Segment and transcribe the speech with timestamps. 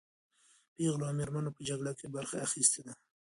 [0.75, 2.93] پېغلو او مېرمنو په جګړه کې برخه اخیستې ده.